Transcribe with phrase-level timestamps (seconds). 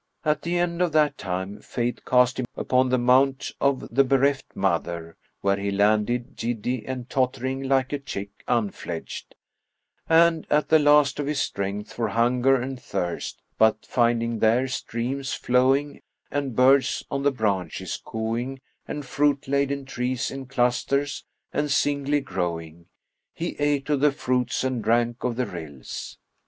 [0.25, 4.55] At the end of that time Fate cast him upon the Mount of the Bereft
[4.55, 9.35] Mother, where he landed, giddy and tottering like a chick unfledged,
[10.09, 15.33] and at the last of his strength for hunger and thirst; but, finding there streams
[15.35, 22.21] flowing and birds on the branches cooing and fruit laden trees in clusters and singly
[22.21, 22.87] growing,
[23.35, 26.17] he ate of the fruits and drank of the rills.